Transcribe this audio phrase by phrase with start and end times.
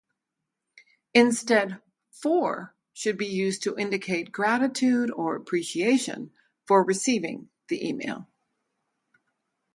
[1.13, 6.31] Instead, "for" should be used to indicate gratitude or appreciation
[6.65, 8.27] for receiving the email.